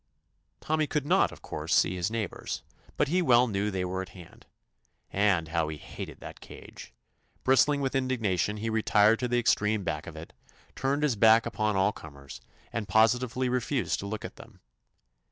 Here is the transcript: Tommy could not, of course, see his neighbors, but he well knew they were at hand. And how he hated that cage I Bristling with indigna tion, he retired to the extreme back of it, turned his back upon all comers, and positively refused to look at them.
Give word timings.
Tommy 0.61 0.87
could 0.87 1.05
not, 1.05 1.31
of 1.31 1.43
course, 1.43 1.75
see 1.75 1.93
his 1.93 2.09
neighbors, 2.09 2.63
but 2.97 3.07
he 3.07 3.21
well 3.21 3.45
knew 3.45 3.69
they 3.69 3.85
were 3.85 4.01
at 4.01 4.09
hand. 4.17 4.47
And 5.13 5.49
how 5.49 5.67
he 5.67 5.77
hated 5.77 6.19
that 6.21 6.39
cage 6.39 6.91
I 6.91 6.97
Bristling 7.43 7.81
with 7.81 7.93
indigna 7.93 8.39
tion, 8.39 8.57
he 8.57 8.69
retired 8.71 9.19
to 9.19 9.27
the 9.27 9.37
extreme 9.37 9.83
back 9.83 10.07
of 10.07 10.15
it, 10.15 10.33
turned 10.75 11.03
his 11.03 11.15
back 11.15 11.45
upon 11.45 11.75
all 11.75 11.91
comers, 11.91 12.41
and 12.73 12.87
positively 12.87 13.47
refused 13.47 13.99
to 13.99 14.07
look 14.07 14.25
at 14.25 14.37
them. 14.37 14.59